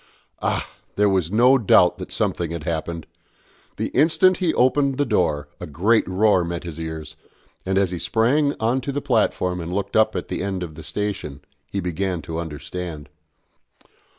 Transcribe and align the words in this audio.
Ah! 0.41 0.67
there 0.95 1.07
was 1.07 1.31
no 1.31 1.59
doubt 1.59 1.99
that 1.99 2.11
something 2.11 2.49
had 2.49 2.63
happened! 2.63 3.05
The 3.77 3.89
instant 3.89 4.37
he 4.37 4.51
opened 4.55 4.97
the 4.97 5.05
door 5.05 5.47
a 5.59 5.67
great 5.67 6.07
roar 6.07 6.43
met 6.43 6.63
his 6.63 6.79
ears, 6.79 7.15
and 7.67 7.77
as 7.77 7.91
he 7.91 7.99
sprang 7.99 8.55
on 8.59 8.81
to 8.81 8.91
the 8.91 8.99
platform 8.99 9.61
and 9.61 9.71
looked 9.71 9.95
up 9.95 10.15
at 10.15 10.27
the 10.27 10.41
end 10.41 10.63
of 10.63 10.73
the 10.73 10.81
station, 10.81 11.41
he 11.71 11.79
began 11.79 12.23
to 12.23 12.39
understand. 12.39 13.09